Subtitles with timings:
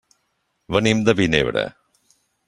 [0.75, 1.67] Venim de Vinebre.